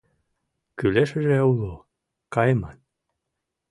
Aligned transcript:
Кӱлешыже 0.77 1.39
уло— 1.51 1.73
кайыман. 2.33 2.77